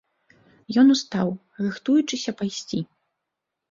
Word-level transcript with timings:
Ён 0.85 0.89
устаў, 0.95 1.27
рыхтуючыся 1.69 2.31
пайсці. 2.43 2.79